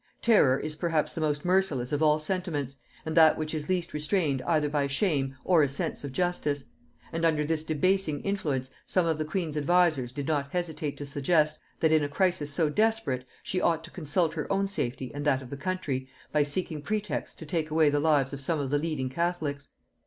[0.23, 4.41] Terror is perhaps the most merciless of all sentiments, and that which is least restrained
[4.47, 6.65] either by shame or a sense of justice;
[7.13, 11.59] and under this debasing influence some of the queen's advisers did not hesitate to suggest,
[11.81, 15.43] that in a crisis so desperate, she ought to consult her own safety and that
[15.43, 18.79] of the country, by seeking pretexts to take away the lives of some of the
[18.79, 19.69] leading catholics.